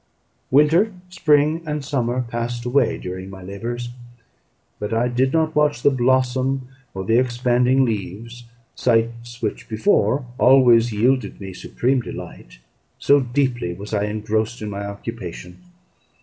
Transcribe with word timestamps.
Winter, 0.49 0.93
spring, 1.09 1.61
and 1.67 1.85
summer 1.85 2.23
passed 2.23 2.65
away 2.65 2.97
during 2.97 3.29
my 3.29 3.43
labours; 3.43 3.89
but 4.79 4.91
I 4.95 5.07
did 5.07 5.31
not 5.31 5.55
watch 5.55 5.83
the 5.83 5.91
blossom 5.91 6.69
or 6.95 7.03
the 7.05 7.19
expanding 7.19 7.85
leaves 7.85 8.45
sights 8.73 9.43
which 9.43 9.69
before 9.69 10.25
always 10.39 10.91
yielded 10.91 11.39
me 11.39 11.53
supreme 11.53 12.01
delight 12.01 12.57
so 12.97 13.19
deeply 13.19 13.75
was 13.75 13.93
I 13.93 14.05
engrossed 14.05 14.59
in 14.59 14.71
my 14.71 14.87
occupation. 14.87 15.59